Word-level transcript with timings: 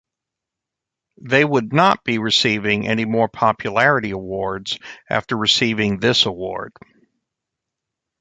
They 1.21 1.45
would 1.45 1.73
not 1.73 2.03
be 2.03 2.17
receiving 2.17 2.87
any 2.87 3.05
more 3.05 3.27
popularity 3.29 4.09
awards 4.09 4.79
after 5.11 5.37
receiving 5.37 5.99
this 5.99 6.25
award. 6.25 6.73